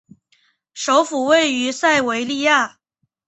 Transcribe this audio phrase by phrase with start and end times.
[0.73, 2.79] 首府位于塞维利亚。